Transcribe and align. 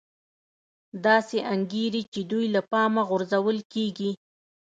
داسې 1.05 1.37
انګېري 1.53 2.01
چې 2.13 2.19
دوی 2.31 2.45
له 2.55 2.61
پامه 2.71 3.01
غورځول 3.09 3.57
کېږي 3.73 4.11